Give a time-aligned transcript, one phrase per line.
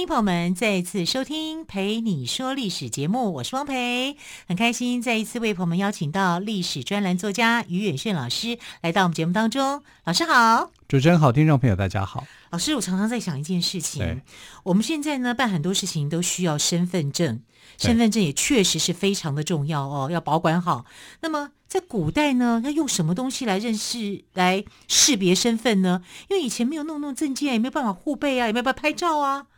[0.00, 4.16] 欢迎朋友们再一次收听《陪你说历史》节目，我是汪培，
[4.48, 9.82] 很开心再一次为朋友们邀请到历史专栏作家于远炫老师来到我们节目当中。
[10.04, 12.26] 老师好，主持人好，听众朋友大家好。
[12.48, 14.22] 老师，我常常在想一件事情，
[14.62, 17.42] 我们现在呢办很多事情都需要身份证，
[17.76, 20.86] 身份证也确实是非常的重要哦，要保管好。
[21.20, 26.02] 那么在古代呢，要用什么东西来认识、来识别身份呢？
[26.30, 29.48] 因为以前没有弄弄证件，也没有办法互背啊，也没有办法拍照啊。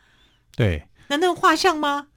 [0.55, 2.07] 对，难道用画像吗？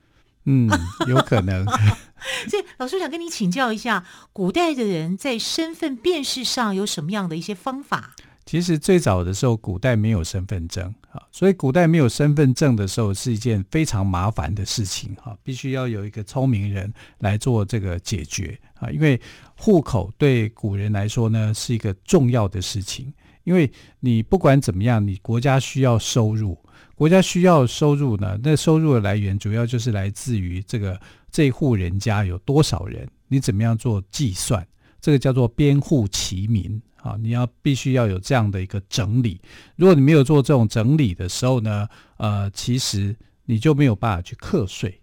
[0.44, 0.68] 嗯，
[1.06, 1.66] 有可能。
[2.48, 8.14] 所以老师想跟你请教一下，古代的人在身份辨识上有什么样的一些方法？
[8.44, 19.20] 其实最早的时候，古代没有身份证啊，所以古代没有身份证的时候是一件非常麻烦的事情哈，必须要有一个聪明人来做这个解决啊，因为
[19.56, 26.56] 户口对古人来说呢是一个重要的事情，因为你不管怎么样，你国家需要收入。
[26.94, 34.66] 国家需要收入呢，那收入的来源主要就是来自于这个这户人家有多少人，你怎么样做计算？
[35.00, 39.40] 这个叫做编户齐民啊，你要必须要有这样的一个整理。
[39.76, 45.00] 如果你没有做这种整理的时候呢，呃，其实你就没有办法去课税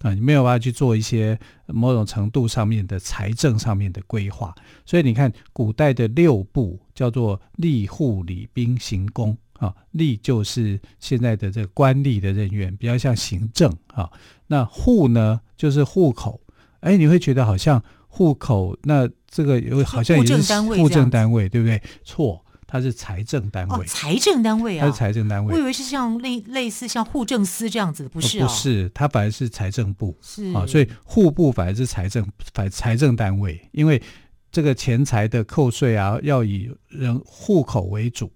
[0.00, 4.52] 啊，你没有办法去做一些某种程度上面的财政上面的规划。
[4.84, 9.36] 所以你看，古代的六部叫做吏、户、礼、兵、刑、工。
[9.58, 14.10] 啊，吏就是现在的这个官吏的人员，比较像行政啊。
[14.46, 16.40] 那户呢，就是户口。
[16.80, 20.32] 哎，你会觉得好像户口，那这个有好像也是
[20.62, 21.80] 户政单位，对不对？
[22.04, 23.76] 错，它是财政单位。
[23.78, 25.54] 哦，财政单位啊，它是财政单位。
[25.54, 28.46] 我以为是像类类似像户政司这样子的，不是啊？
[28.46, 30.14] 不是，它反而是财政部。
[30.20, 34.02] 是啊，所以户部反而是财政反财政单位，因为
[34.52, 38.30] 这个钱财的扣税啊，要以人户口为主。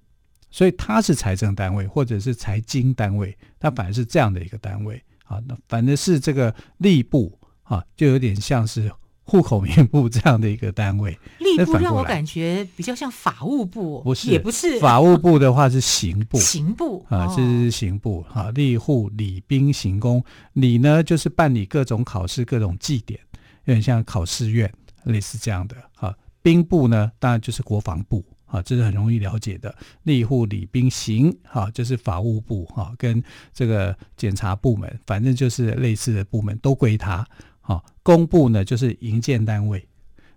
[0.51, 5.39] 所以它是财政单位，或者是财经单位，它反而是这样的一个单位啊。
[5.47, 8.91] 那反正是这个吏部啊，就有点像是
[9.23, 11.19] 户口名簿这样的一个单位。
[11.39, 14.81] 吏部让我感觉比较像法务部，不是，也不是。
[14.81, 18.51] 法务部的话是刑部，刑部啊，这是刑部啊。
[18.55, 23.21] 吏户、礼兵、刑工，礼呢就是办理各种考试、各种祭典，
[23.65, 24.73] 有点像考试院，
[25.05, 26.15] 类似这样的啊。
[26.41, 28.25] 兵部呢，当然就是国防部。
[28.49, 29.75] 啊，这是很容易了解的。
[30.05, 33.23] 吏户礼兵刑，哈，就是法务部哈，跟
[33.53, 37.27] 这个检察部门，反正就是类似的部门都归他。
[37.61, 39.87] 哈，工部呢就是营建单位，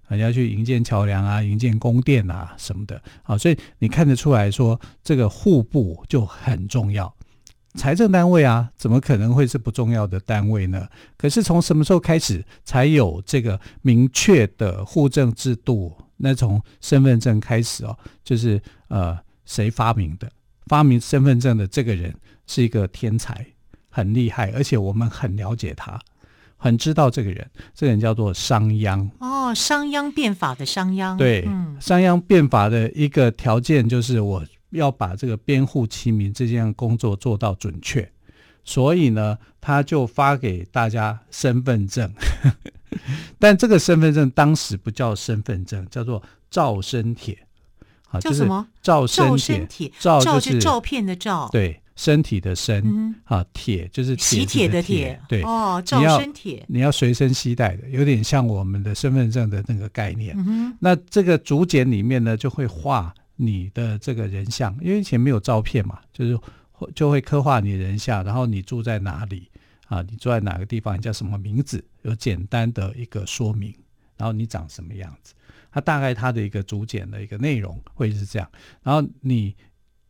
[0.07, 3.01] 啊，要去营建桥梁啊，营建宫殿啊什么的。
[3.23, 7.15] 啊，所以你看得出来说，这个户部就很重要。
[7.75, 10.85] 财政单位啊，怎么可能会是不重要的单位呢？
[11.17, 15.95] 可是从什么时候开始才有这个明确的户政制度？
[16.21, 20.31] 那从身份证开始哦，就是呃，谁发明的？
[20.67, 22.15] 发明身份证的这个人
[22.47, 23.45] 是一个天才，
[23.89, 25.99] 很厉害，而且我们很了解他，
[26.55, 27.49] 很知道这个人。
[27.73, 29.09] 这个人叫做商鞅。
[29.19, 31.17] 哦，商鞅变法的商鞅。
[31.17, 38.09] 对，嗯、商鞅变法的一个条件就是我要把这个编户齐民这件工作做到准确，
[38.63, 42.13] 所以呢，他就发给大家身份证。
[43.39, 47.37] 但这个身份证当时不叫身份证，叫做照身帖。
[48.09, 48.67] 啊，叫什么？
[48.81, 49.91] 照身帖。
[49.97, 51.47] 照就是照片的照。
[51.49, 52.83] 对，身体的身。
[52.85, 55.17] 嗯、啊，铁就是喜帖的铁。
[55.29, 55.41] 对。
[55.43, 56.61] 哦，照身帖。
[56.67, 60.35] 你要随身携带的，有点像我们的身份证的那个概念。
[60.37, 66.37] 嗯、那这个竹简里面呢，就会画你的这个人像，因为以前没有照片嘛，就是
[66.93, 69.47] 就会刻画你人像，然后你住在哪里。
[69.91, 70.97] 啊，你住在哪个地方？
[70.97, 71.83] 你叫什么名字？
[72.03, 73.75] 有简单的一个说明，
[74.15, 75.33] 然后你长什么样子？
[75.69, 78.49] 它大概它的一个竹简的一个内容会是这样。
[78.83, 79.53] 然后你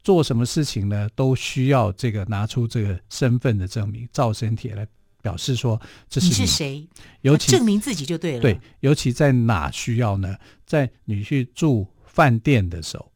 [0.03, 1.09] 做什么事情呢？
[1.15, 4.87] 都需要这个拿出这个身份的证明，照身帖来
[5.19, 6.87] 表示说这是你，你是谁，
[7.21, 8.39] 尤其证明自己就对了。
[8.39, 10.37] 对，尤其在哪需要呢？
[10.67, 13.10] 在你去住饭店的时候。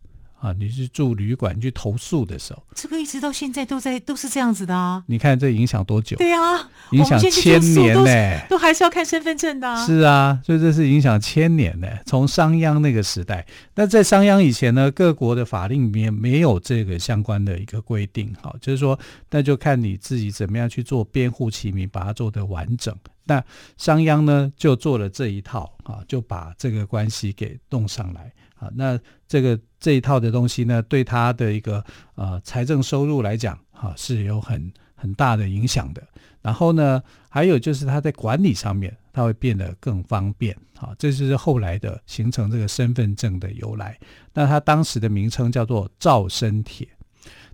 [0.45, 5.03] 啊，你去住旅馆去投诉的时候，这个一直到现在都在都是这样子的啊。
[5.07, 6.15] 你看这影响多久？
[6.17, 9.83] 对啊，影响千年呢、欸，都还是要看身份证的、啊。
[9.83, 12.03] 是啊，所以这是影响千年呢、欸。
[12.05, 13.43] 从商鞅那个时代，
[13.73, 18.31] 那在商鞅以前呢，各国的法令里面没有这个相关的一个规定。
[18.39, 18.99] 好，就是说，
[19.31, 22.95] 那就看你自己怎么样去做编户齐民，把它做得完整。
[23.23, 23.43] 那
[23.77, 28.31] 商鞅呢就做了这一套啊，就把这个关系给弄上来
[28.75, 31.83] 那这个这一套的东西呢，对他的一个
[32.15, 36.01] 呃财政收入来讲，哈、啊、是有很很大的影响的。
[36.41, 40.93] 然后呢，还有就是他在管理上面，他会变得更方便啊。
[40.99, 43.97] 这就是后来的形成这个身份证的由来。
[44.31, 46.87] 那他当时的名称叫做赵生帖，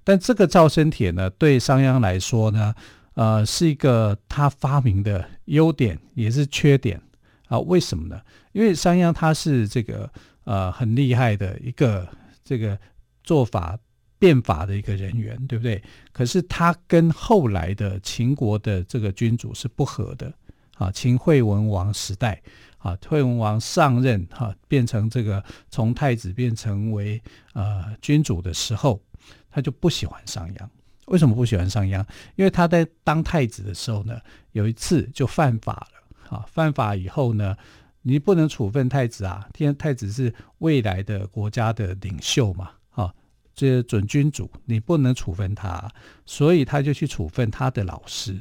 [0.03, 2.75] 但这个赵生帖呢，对商鞅来说呢，
[3.13, 7.01] 呃，是一个他发明的优点，也是缺点
[7.47, 7.57] 啊。
[7.59, 8.19] 为什么呢？
[8.51, 10.11] 因为商鞅他是这个
[10.43, 12.07] 呃很厉害的一个
[12.43, 12.77] 这个
[13.23, 13.77] 做法。
[14.21, 15.81] 变法的一个人员，对不对？
[16.11, 20.31] 可是他跟后来的秦国的这个君主是不合的
[20.75, 20.91] 啊。
[20.91, 22.39] 秦惠文王时代
[22.77, 27.19] 啊，惠文王上任哈、啊，变成这个从太子变成为
[27.53, 29.01] 呃君主的时候，
[29.49, 30.69] 他就不喜欢商鞅。
[31.07, 32.05] 为什么不喜欢商鞅？
[32.35, 34.19] 因为他在当太子的时候呢，
[34.51, 36.45] 有一次就犯法了啊。
[36.47, 37.57] 犯法以后呢，
[38.01, 42.71] 你不能处分太子啊，天太子是未来的国家的领袖嘛。
[42.91, 43.13] 啊
[43.53, 45.91] 这准君主，你不能处分他，
[46.25, 48.39] 所以他就去处分他的老师。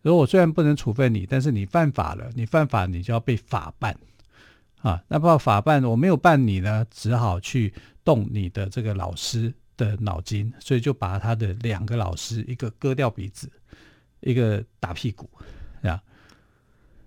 [0.00, 3.94] 如果我虽然不能处分你，但是你犯法了，你犯法你就要被法办
[4.80, 5.02] 啊。
[5.08, 13.50] 那不法办，我没有办你呢，只好去动你的这个老师的脑筋，所以就把他的两个老师，一个割掉鼻子，
[14.20, 15.28] 一个打屁股，
[15.82, 16.02] 啊。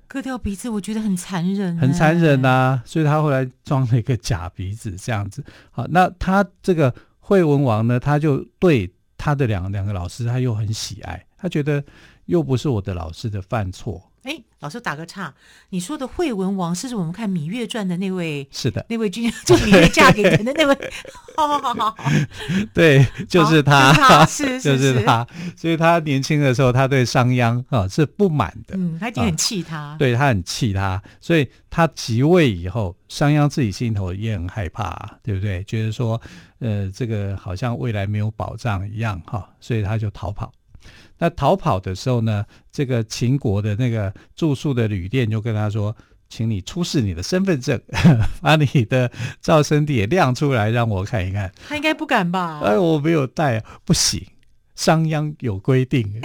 [0.08, 2.84] 割掉鼻子，我觉得很残忍，很残忍呐、啊。
[2.86, 5.44] 所以他后来装了一个假鼻子，这样子。
[5.72, 11.84] 好，那他这个惠文王呢，他就对他的两两个老师，他又很喜爱，他觉得
[12.26, 14.02] 又不是我的老师的犯错。
[14.66, 15.32] 哎，老师打个岔，
[15.70, 18.48] 你说的惠文王是我们看《芈月传》的那位？
[18.52, 20.76] 是的，那位君， 就芈月嫁给人的那位。
[21.38, 21.96] 好好好好好，
[22.74, 25.26] 对，就是他，是 就是他。
[25.56, 35.64] 所以他年轻的时候，他对商鞅啊是不满的，嗯，他已经很气他，啊、对他很气他，所以他即位以后，商鞅自己心头也很害怕，对不对？
[35.66, 36.20] 觉得说，
[36.58, 40.52] 呃，这个好像未来没有保障一样哈、啊，所以他就逃跑。
[41.18, 45.96] 那逃跑的时候呢，这个秦国的那个住宿的旅店就跟他说
[46.28, 47.82] ：“请你出示你的身份证，
[48.42, 49.10] 把你的
[49.42, 52.60] 赵生帖亮出来，让我看一看。”他应该不敢吧？
[52.64, 54.26] 哎，我没有带，不行，
[54.76, 56.22] 商鞅有规定。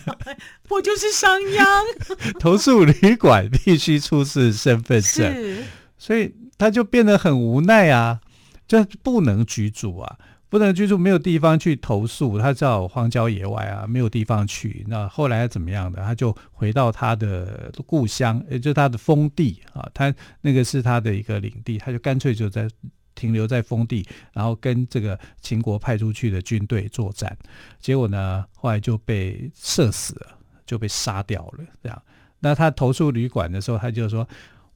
[0.68, 1.64] 我就是商鞅，
[2.38, 5.64] 投诉旅馆必须出示身份证，
[5.96, 8.20] 所以他就变得很无奈啊，
[8.68, 10.18] 就不能居住啊。
[10.48, 14.84] 不能居住，没有地方去投宿，他知道荒郊野外啊，没有地方去。
[14.88, 16.00] 那后来怎么样的？
[16.02, 19.88] 他就回到他的故乡，也就是他的封地啊。
[19.92, 22.68] 他那个是他的一个领地，他就干脆就在
[23.14, 27.36] 停留在封地，然后跟这个秦国派出去的军队作战。
[27.80, 31.64] 结果呢，后来就被射死了，就被杀掉了。
[31.82, 32.02] 这样，
[32.38, 34.26] 那他投宿旅馆的时候，他就说。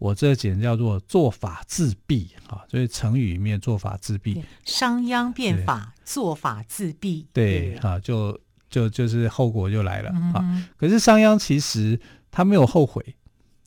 [0.00, 2.64] 我这简直叫做做法自毙啊！
[2.70, 7.26] 所以成语里面“做法自毙”，商鞅变法，做法自毙。
[7.34, 10.66] 对啊，就就就是后果就来了啊！
[10.78, 12.00] 可是商鞅其实
[12.30, 13.14] 他没有后悔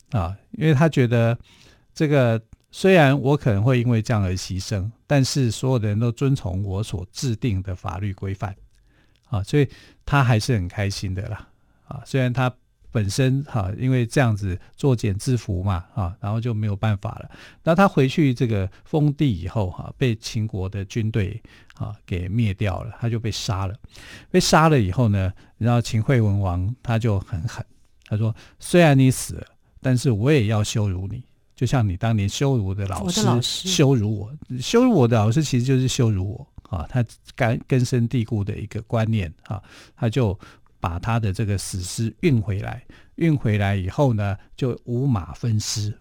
[0.10, 1.38] 啊，因为他觉得
[1.94, 2.42] 这个
[2.72, 8.56] 虽然我可能会因为这样而牺牲，但是所有的人都遵从我所制定的法律规范
[9.30, 9.70] 啊，所以
[10.04, 11.48] 他还是很开心的啦
[11.86, 12.02] 啊！
[12.08, 12.52] 虽然他。
[12.94, 17.32] 本身哈，因为这样子作茧自缚嘛，哈，然后就没有办法了。
[17.64, 21.42] 那他回去这个封地以后，哈，被秦国的军队
[21.74, 23.74] 啊给灭掉了，他就被杀了。
[24.30, 27.66] 被杀了以后呢，然后秦惠文王他就很狠，
[28.06, 29.48] 他说：“虽然你死了，
[29.82, 31.24] 但是我也要羞辱你，
[31.56, 34.32] 就像你当年羞辱我的老师，羞辱我，
[34.62, 36.48] 羞辱我的老师其实就是羞辱我
[36.78, 37.04] 啊。”他
[37.36, 39.60] 根根深蒂固的一个观念啊，
[39.96, 40.40] 他就。
[40.84, 42.84] 把他的这个死尸运回来，
[43.16, 45.98] 运回来以后呢，就五马分尸，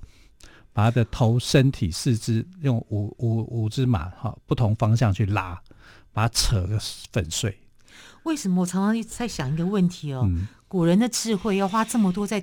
[0.73, 5.63] 把他的头、身体、四肢用五五五只马哈不同方向去拉，
[6.13, 6.77] 把它扯个
[7.13, 7.57] 粉碎。
[8.25, 10.25] 为什么我常常在想一个问题哦？
[10.27, 12.43] 嗯、古人的智慧要花这么多在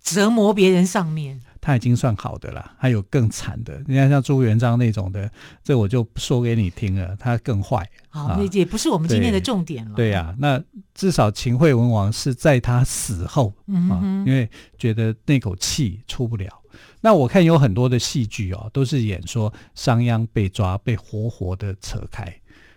[0.00, 1.40] 折磨别人上面？
[1.60, 3.82] 他已经算好的了，还有更惨的。
[3.86, 5.30] 你看像朱元璋那种的，
[5.62, 7.86] 这我就说给你听了，他更坏。
[8.08, 9.94] 好，啊、也不是我们今天的重点了。
[9.94, 10.58] 对呀、啊，那
[11.00, 16.46] 至少秦惠文王是在他死后、嗯、啊，因为觉得那口气出不了。
[17.00, 22.30] 那我看有很多的戏剧哦，都是演说商鞅被抓，被活活的扯开。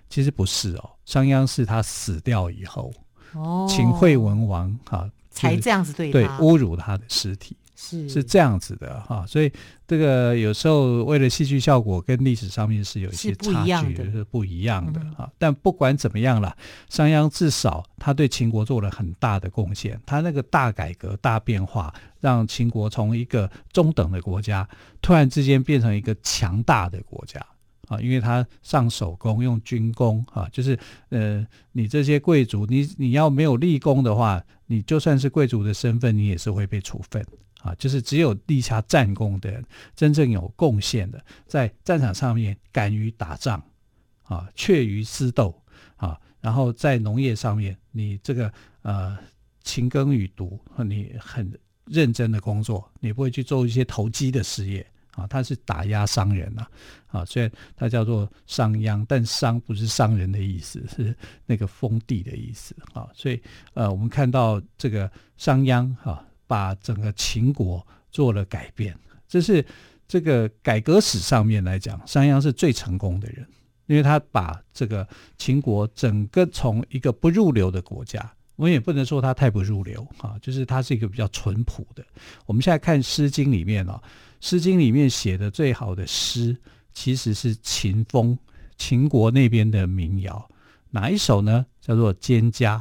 [0.07, 2.93] 其实不是哦，商鞅是他死掉以后，
[3.33, 7.57] 哦，秦惠文王啊才这样子对他，对侮辱他的尸体。
[7.83, 9.51] 是是这样子的哈，所以
[9.85, 15.29] 这个有时候为了戏剧效果，跟历史上面是有一些差距的，是不一样的哈。
[15.37, 16.55] 但不管怎么样了，
[16.89, 24.67] 商鞅至少他对秦国做了很大的贡献，他那个大改革、大变化，让秦国从一个中等的国家，
[25.01, 27.45] 突然之间变成一个强大的国家。
[27.89, 37.21] 啊，因为他上手工用军功啊，就是呃，你这些贵族，你你要没有立功的话，你就算是贵族的身份，你也是会被处分
[37.63, 37.73] 啊。
[37.79, 39.63] 就是只有立下战功的，
[39.95, 43.63] 真正有贡献的，在战场上面敢于打仗
[44.23, 45.59] 啊，怯于私斗
[45.95, 48.53] 啊，然后在农业上面，你这个
[48.83, 49.17] 呃
[49.63, 51.51] 勤耕与读，你很
[51.85, 54.85] 认真的工作，你不会去做一些投机的事业。
[55.15, 56.65] 啊，他是打压商人呐，
[57.05, 61.15] 啊，虽然他叫做商鞅，但商不是商人的意思，是
[61.45, 63.07] 那个封地的意思啊。
[63.13, 63.39] 所以，
[63.75, 68.97] 呃，我们看到这个商鞅哈，把整个秦国做了改变，
[69.27, 69.65] 这是
[70.07, 73.47] 这个改革史上面来讲，商鞅是最成功的人，
[73.87, 75.07] 因为他把这个
[75.37, 82.03] 秦国整个从一个不入流的国家，我们也不能说他太不入流啊，就是他是一个比较淳朴的。
[82.45, 83.99] 我们现在看《诗经》里面哦。
[84.45, 86.57] 《诗经》里面写的最好的诗，
[86.93, 88.37] 其实是秦风，
[88.77, 90.49] 秦国那边的民谣。
[90.91, 91.65] 哪一首呢？
[91.79, 92.77] 叫做《蒹葭》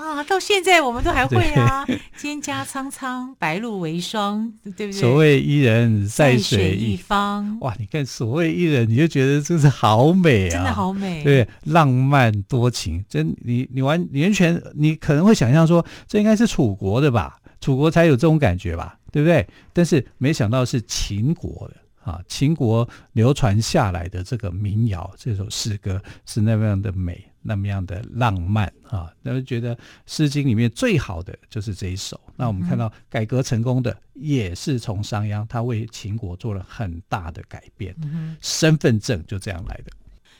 [0.00, 1.84] 啊，到现在我们都还会啊
[2.18, 4.92] ，“蒹葭苍苍，白露为霜”，对不对？
[4.92, 7.58] 所谓伊人，在水一方。
[7.60, 13.04] 哇，你看“所谓伊人”，你就觉得真是好美啊，真的好美，对，浪漫多情。
[13.10, 17.36] 真，你你完，你完全，你可能会想象说，这应该是楚国的吧？
[17.60, 18.96] 楚国才有这种感觉吧？
[19.12, 19.46] 对不对？
[19.74, 29.76] 但是没想到是秦国的啊，秦国流传下来的这个民谣，这首诗歌是那么样的美，那么样的浪漫啊，那就觉得
[30.06, 32.18] 《诗经》里面最好的就是这一首。
[32.36, 37.94] 那我们看到改革成功的也是从商鞅，他为秦国做了很大的改变，
[38.40, 39.92] 身份证就这样来的。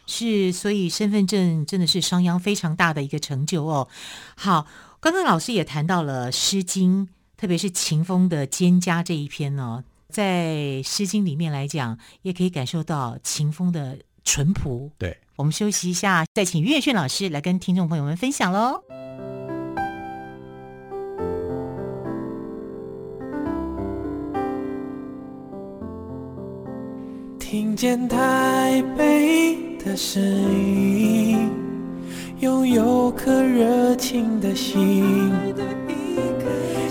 [0.07, 3.87] 是，所以身份证真的是商鞅非常大的一个成就哦。
[4.35, 4.67] 好，
[4.99, 7.07] 刚刚老师也谈到了《诗经》。
[7.37, 10.53] 特别是秦风的《蒹葭》这一篇呢，在
[10.83, 14.91] 《诗经》里面来讲，也可以感受到秦风的淳朴。
[14.99, 18.83] 对，我们休息一下，再请岳轩老师来跟听众朋友们分享喽。
[27.39, 31.51] 听见台北的声音，
[32.39, 35.33] 拥有颗热情的心。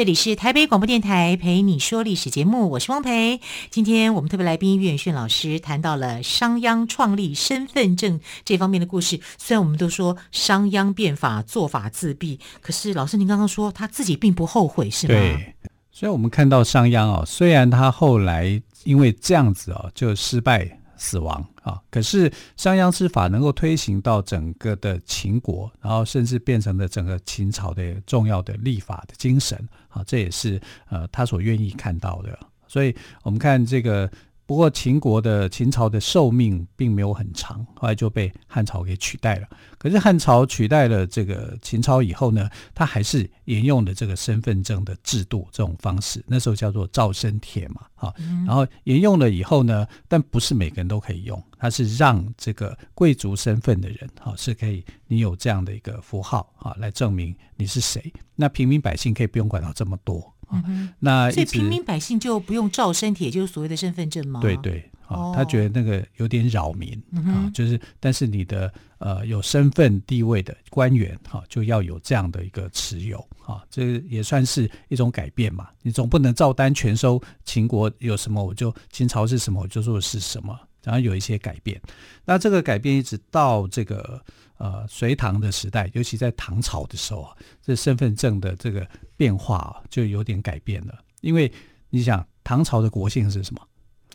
[0.00, 3.38] 这里是台北广播电台陪你说历史节目，我是汪培。
[3.68, 9.20] 今天我们特别来宾岳远逊老师谈到了商鞅创立身份证这方面的故事。
[9.36, 15.12] 虽然我们都说商鞅变法做法自毙，可是老师您刚刚说他自己并不后悔，是吗？
[15.12, 15.54] 对。
[15.92, 20.79] 所以我们看到商鞅啊，虽然他后来因为这样子啊就失败。
[21.00, 21.80] 死亡啊！
[21.90, 32.38] 可是商鞅之法能够推行到整个的秦国，然后甚至变成了整个秦朝的重要的立法的精神啊，这也是呃他所愿意看到的。
[32.68, 34.08] 所以我们看这个。
[34.50, 39.46] 不过秦国的秦朝的寿命并没有很长，后来就被汉朝给取代了。
[39.78, 48.12] 可是汉朝取代了这个秦朝以后呢，他还是沿用了这个身份证的制度这种方式，那时候叫做赵身帖嘛，哈。
[48.44, 58.12] 然后沿用了以后呢，但不是每个人都可以用，它是让这个贵族身份的人，哈，是可以你有这样的一个符号啊，来证明你是谁。
[58.34, 60.34] 那平民百姓可以不用管到这么多。
[60.52, 64.40] 嗯，那所以平民百姓就不用照身体，也，就是所谓的身份证吗？
[64.40, 75.68] 对对，啊、哦，他觉得那个有点扰民、嗯、啊，就是但是你的呃有身份地位的官员哈、啊，就要有这样的一个持有啊，这也算是一种改变嘛。
[75.82, 81.80] 你总不能照单全收，秦国有什么我就秦朝是什么我就说是什么，然后有一些改变。
[82.24, 84.22] 那这个改变一直到这个。
[84.60, 88.86] 呃，隋唐的时代，尤其在唐朝的时候啊，这身份证的这个
[89.16, 90.94] 变化啊，就有点改变了。
[91.22, 91.50] 因为
[91.88, 93.60] 你想，唐朝的国姓是什么？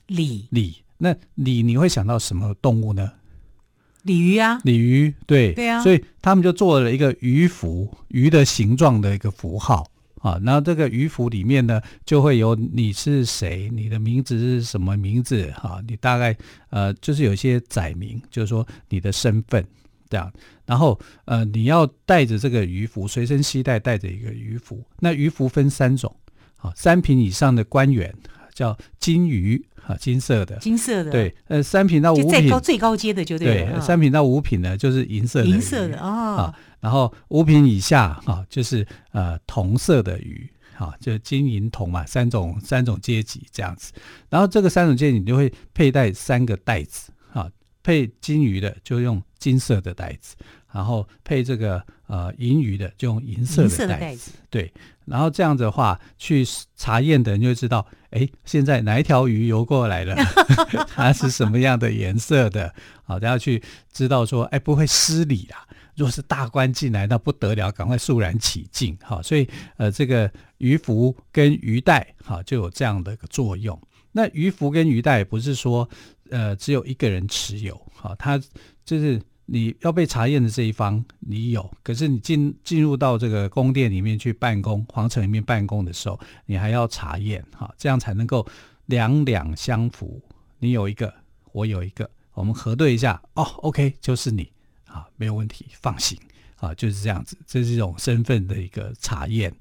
[0.06, 0.48] 李。
[0.52, 0.75] 李。
[0.98, 3.12] 那李，你会想到什么动物呢？
[4.04, 9.84] 鲤鱼啊，鲤鱼，对，对啊，所以他们就做了一个鱼符，鱼的形状的一个符号
[10.22, 10.40] 啊。
[10.46, 15.82] 然后这个鱼符里面呢，就会有你是谁，你的名字是什么名字啊？
[15.88, 16.38] 你大概
[16.70, 19.66] 呃，就是有一些载明，就是说你的身份
[20.10, 20.32] 这样。
[20.66, 24.84] 然后呃，你要带着这个鱼符，随身携带带着一个鱼符。
[25.00, 26.16] 那鱼符分三种，
[26.58, 28.14] 啊，三品以上的官员
[28.54, 29.66] 叫金鱼。
[29.86, 43.94] 啊，金色的，金色的，对，呃，三品到五品，最高最高阶的就对了，对，三品到五品呢，就是银色的，银色的哦，啊，然后五品以下啊，就是呃铜色的鱼，啊，就金银铜嘛，三种三种阶级这样子，
[44.28, 47.14] 然后这个三种阶级你就会佩戴三个袋子，啊，
[47.86, 50.36] 配金鱼的就用金色的袋子，
[50.74, 54.74] 然后配这个呃银鱼的就用银色的袋子，对。
[55.06, 56.44] 然后这样子的话，去
[56.75, 60.15] 查验的人就会知道，哎，现在哪一条鱼游过来了，
[60.96, 62.74] 它是什么样的颜色的，
[63.04, 63.62] 好，大家去
[63.94, 65.62] 知道说，哎，不会失礼啊。
[65.96, 73.80] 如果是大官进来，那不得了，赶快肃然起敬，好，所以呃，这个鱼符跟鱼袋，好，就有这样的一个作用。
[74.13, 75.88] 那鱼符跟鱼袋不是说，
[76.29, 78.38] 呃，只有一个人持有，好，他
[78.84, 79.22] 就是。
[79.48, 88.44] 你要被查验的这一方，你有，可是你进进入到这个宫殿里面去办公，皇城里面办公的时候，你还要查验，哈，这样才能够
[88.88, 90.20] 两两相符。
[90.58, 91.13] 你有一个，
[91.51, 94.51] 我有一个，我们核对一下，哦，OK，就是你，
[94.88, 96.17] 啊，没有问题，放心。
[96.65, 99.53] 啊，就是这样子，这是一种身份的一个查验。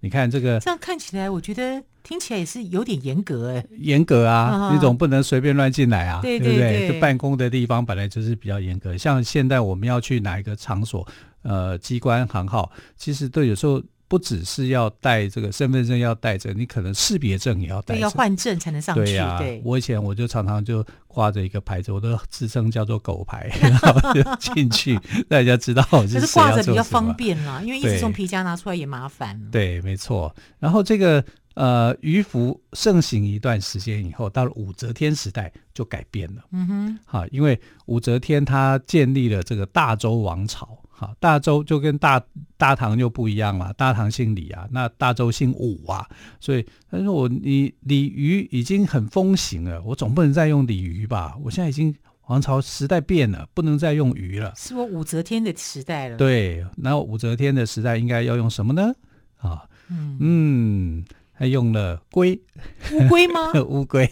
[0.00, 3.66] 你看这个，这样看起来，我觉得听起来也是有点严格哎。
[3.78, 6.88] 严格啊，那种不能随便乱进来啊，对不对？
[6.88, 8.96] 这办公的地方本来就是比较严格。
[8.96, 11.06] 像现在我们要去哪一个场所，
[11.42, 13.82] 呃，机关行号，其实都有时候。
[14.10, 19.04] 不只是要带这个身份证要带着，你可能识别证也要带着，要换证才能上去。
[19.04, 24.20] 对呀、啊，我以前我就常常就挂着一个牌子，我都自称叫做“狗牌”， 然后就
[24.52, 24.98] 进去，
[25.28, 26.20] 大家知道我是谁。
[26.20, 29.40] 可是挂着比较方便啦，因为一直从皮夹拿出来也麻烦。
[29.52, 30.34] 对，没错。
[30.58, 31.24] 然后这个
[31.54, 36.42] 呃鱼符盛行一段时间以后，到了武则天时代就改变了。
[36.50, 40.76] 嗯哼，好，因为武则天她建立了这个大周王朝。
[41.00, 42.22] 好，大周就跟大
[42.58, 46.06] 大唐就不一样了，大唐姓李啊，那大周姓武啊，
[46.38, 51.38] 所以他说我你鲤鱼已经很风行了，我总不能再用鲤鱼吧？
[51.42, 51.94] 我现在已经
[52.26, 54.52] 王朝时代变了，不能再用鱼了。
[54.54, 56.18] 是我武则天的时代了。
[56.18, 58.92] 对，那武则天的时代应该要用什么呢？
[59.38, 62.38] 啊，嗯嗯，还用了龟，
[62.92, 63.52] 乌龟吗？
[63.66, 64.06] 乌龟。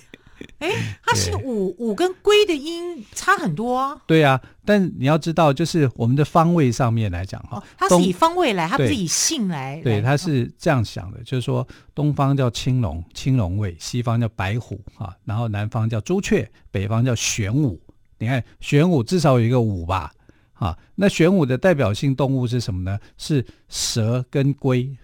[0.60, 3.96] 哎，它是五五跟龟的音差很多啊。
[4.06, 9.80] 对啊，但你要知道，就是我们的方位上面来讲哈，它是以方位来，它不是以姓来。
[9.82, 17.80] 对，它是这样想的，就是说东方叫青龙，青龙位；西方叫白虎啊，然后南方叫朱雀，北方叫玄武。
[18.18, 20.12] 你看玄武至少有一个五吧？
[20.54, 22.98] 啊，那玄武的代表性动物是什么呢？
[23.16, 24.96] 是蛇跟龟。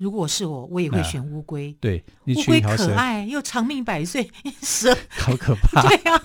[0.00, 1.76] 如果是我，我也会选乌龟。
[1.78, 4.30] 对，乌龟可爱又长命百岁，
[4.62, 5.82] 蛇 好可怕。
[5.86, 6.22] 对啊，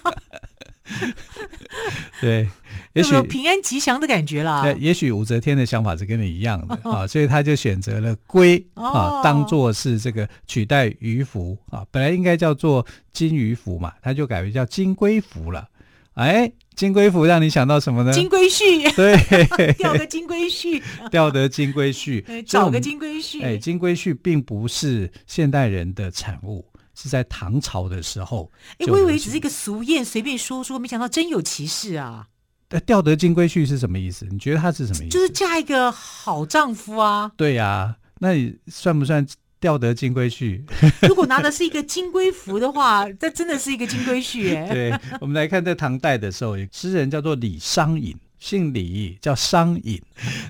[2.22, 2.50] 对，
[2.94, 4.66] 也许平安吉祥的感觉啦。
[4.80, 15.68] 也许武则天的想法是跟你一样的啊，所以他就选择了龟啊，当做是这个取代鱼符啊，本来应该叫做金鱼符嘛，他就改为叫金龟符了。
[16.16, 16.52] 哎。
[16.76, 18.12] 金龟符让你想到什么呢？
[18.12, 23.42] 金龟婿，对， 钓个金龟婿， 钓得金龟婿，找个金龟婿。
[23.42, 28.52] 哎，金龟婿并不是现代人的产物，是在唐朝的时候。
[28.80, 32.28] 哎，我以为只是一个俗谚，随便说说，没想到真有其事啊！
[32.86, 34.28] 钓得金龟婿是什么意思？
[34.30, 35.12] 你觉得他是什么意思？
[35.12, 37.32] 就是嫁一个好丈夫啊！
[37.38, 39.26] 对呀、啊，那你算不算？
[39.66, 40.62] 钓得金龟婿，
[41.10, 44.70] 如果拿的是一个金龟符的话，这真的是一个金龟婿哎。
[44.70, 50.00] 对，我们来看在唐代的时候，诗人叫做李商隐，姓李，叫商隐。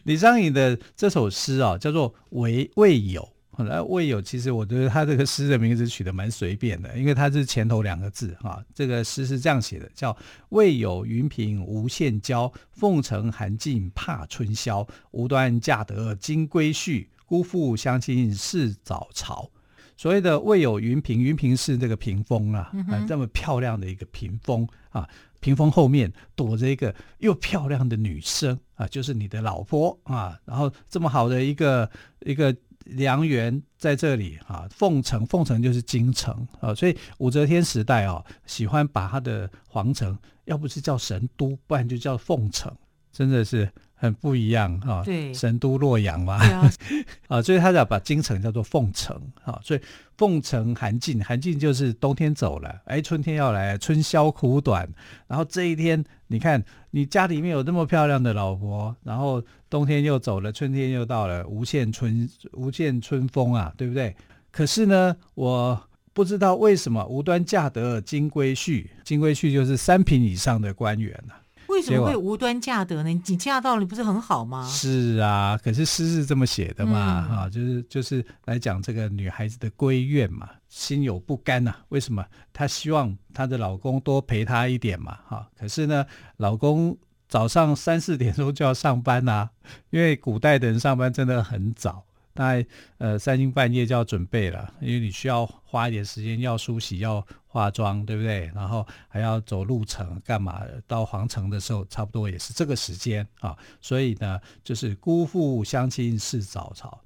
[0.04, 3.22] 李商隐的这首诗啊，叫做《为未有》。
[3.64, 8.62] 那魏有其实我觉得他这个诗的名字取得蛮随便的，因为他是前头两个字哈。
[8.74, 10.14] 这个诗是这样写的，叫
[10.52, 14.86] “魏有云平无限娇，凤城寒尽怕春宵。
[15.12, 19.50] 无端嫁得金龟婿。”辜负相亲是早朝，
[19.98, 25.06] 所谓的未有云屏，云屏是这个屏风啊，嗯、啊，这么漂亮的一个屏风啊，
[25.42, 31.90] 屏风后面躲着一个又漂亮的女生啊，就是你的老婆啊，然后这么好的一个
[32.22, 42.74] 一个良缘在这里啊，凤城，凤城就是京城啊，所以武则天时代啊，喜欢把他的皇城要不是叫神都，不然就叫凤城，
[43.12, 45.02] 真的是很不一样哈。
[45.04, 46.36] 对，神都洛阳嘛。
[46.36, 46.72] 啊，
[47.28, 49.80] 啊，所以他要把京城叫做凤城啊，所以
[50.18, 54.88] 凤城寒尽，寒尽就是冬天走了，哎，春天要来，春宵苦短。
[55.28, 64.16] 然后这一天，你看你家里面有那么漂亮的老婆，然后冬天又走了，春天又到了，无限春无限春风啊，对不对？
[64.52, 71.36] 可是呢，我不知道为什么无端嫁得金龟婿，金龟婿就是三品以上的官员啊。
[71.76, 73.10] 为什么会无端嫁得呢？
[73.10, 74.66] 你嫁到了，你不是很好吗？
[74.68, 81.80] 是啊，可是诗是这么写的嘛，哈、嗯，就是就是来讲这个女孩子的闺怨嘛，心有不甘呐、啊。
[81.90, 82.26] 为什么？
[82.54, 85.50] 她希望她的老公多陪她一点嘛，哈。
[85.60, 86.06] 可是呢，
[86.38, 89.50] 老公早上三四点钟就要上班呐、啊，
[89.92, 92.06] 因为古代的人上班真的很早。
[92.34, 92.66] 大概
[92.98, 98.52] 呃三更半夜就要准备了，因为你需要花一点时间要梳洗、要化妆，对不对？
[98.54, 100.62] 然后还要走路程干嘛？
[100.86, 103.58] 到皇城的时候，差不多也是这个时间啊。
[103.80, 107.00] 所以呢，就是姑复相亲是早朝，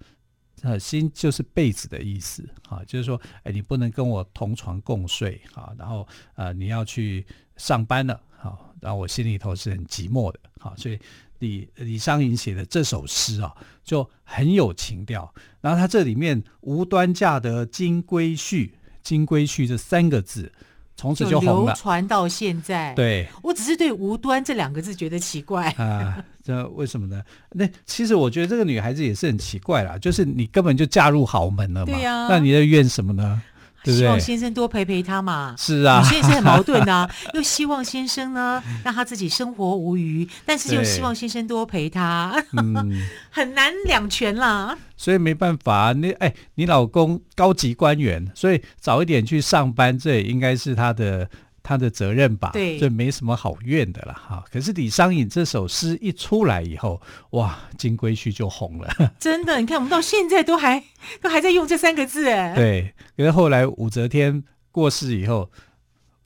[0.63, 5.71] 呃，心就是被子的意思啊，就是说，哎，你不能跟我同床共睡啊。
[5.77, 7.23] 然后呃，你要去
[7.55, 10.99] 上班了，好，然后我心里头是很寂寞的，好，所以。
[11.39, 15.33] 李李商隐写的这首诗啊，就很有情调。
[15.61, 18.69] 然后他这里面“无端嫁得金龟婿
[19.09, 20.51] ”，“金龟婿”这三个字，
[20.95, 22.93] 从此就红了，流传到现在。
[22.93, 27.23] 对，我只是对“无端”这两个字觉得奇怪啊，这为什么呢？
[27.51, 33.41] 那其实我觉得这个女孩子也是很奇怪啦，就是你根本就嫁入豪门了嘛，对呀、啊，那你在怨什么呢？
[33.83, 35.55] 对对，希望先生多陪陪她嘛。
[35.57, 44.77] 是啊，女生也是很矛盾的、啊， 又希望先生呢让他自己生活无虞，但是又希望先生多陪她，嗯、 很难两全啦。
[44.97, 51.29] 所以没办法，你哎，你老公高级官员，所以早一点去上班，这也应该是他的。
[51.69, 54.43] 他的责任吧，对，这没什么好怨的了哈。
[54.51, 58.89] 可是李商隐这首诗一出来以后，哇，金龟婿就红了。
[59.19, 60.83] 真的，你看我们到现在都还
[61.21, 62.55] 都还在用这三个字哎。
[62.55, 65.51] 对，可是后来武则天过世以后。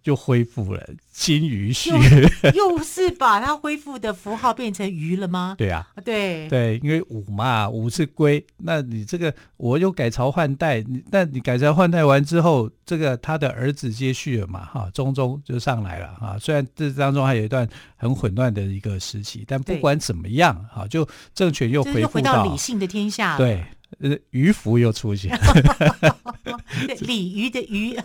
[0.03, 1.89] 就恢复了金鱼须，
[2.53, 5.55] 又是把它恢复的符号变成鱼了吗？
[5.57, 16.37] 对啊，对对，因为五嘛，五是龟，那你这个我又改朝换代，那你改朝换代完之后，这个他的儿子接续了嘛，哈，中宗就上来了哈。
[16.37, 23.37] 虽然这当中还有一段很混乱的一个时期，但不管怎么样，哈，就政权又恢复到回到理性的天下。
[23.37, 23.63] 对。
[24.03, 25.31] 呃，鱼福又出现，
[26.85, 27.97] 对，鲤鱼的鱼，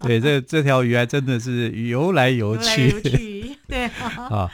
[0.00, 3.86] 对，这这条鱼还真的是游来游去，游去对。
[4.28, 4.50] 啊。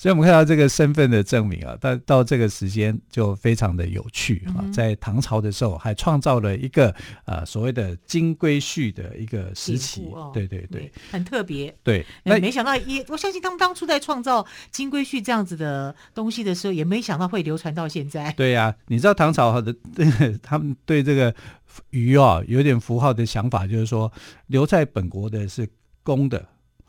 [0.00, 4.64] 所以，我们看到这个身份的证明啊，到到这个时间就非常的有趣啊。
[4.72, 6.94] 在唐朝的时候，还创造了一个
[7.26, 11.76] 呃所谓的金龟婿的一个时期，哦、对对对，很特别。
[11.82, 18.32] 对，那没想到也，我相信他们当初在创造金龟婿这样子的东西的时候，也没想到会流传到现在。
[18.38, 19.76] 对呀、啊，你知道唐朝的
[20.42, 21.34] 他们对这个
[21.90, 24.10] 鱼啊有点符号的想法，就是说
[24.46, 25.68] 留在本国的是
[26.02, 26.42] 公的。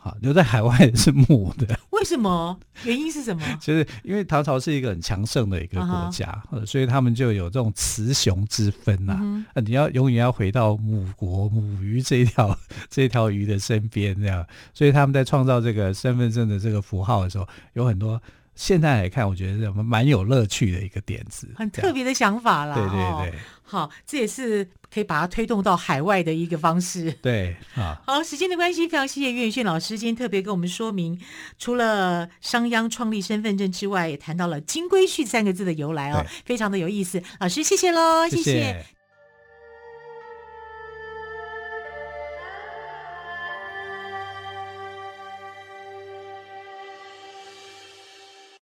[0.03, 2.59] 好，留在海外是母的，为什么？
[2.85, 3.41] 原因是什么？
[3.61, 6.65] 就是因为唐朝是一个很强盛的一个国家，uh -huh.
[6.65, 9.21] 所以他们就有这种雌雄之分呐、啊。
[9.21, 9.59] Uh -huh.
[9.59, 12.57] 啊，你要永远要回到母国母鱼这一条
[12.89, 14.43] 这条鱼的身边，这样。
[14.73, 18.19] 所以他们在创造这个身份证的这个符号的时候，有很多
[18.61, 22.75] 现在来看，我觉得是蛮有乐趣的一个点子，很特别的想法啦。
[22.75, 23.39] 对对对。
[23.39, 27.09] 哦好，这也是可以把它推动到海外的一个方式。
[27.23, 31.19] 对，啊，好，时间的关系，非常谢谢岳远逊老师今天特别跟我们说明，
[31.57, 37.23] 除了商鞅创立身份证之外，也谈到了“金龟婿”三个字的由来哦，非常的有意思。
[37.39, 38.43] 老师，谢谢喽，谢谢。
[38.43, 39.00] 谢谢。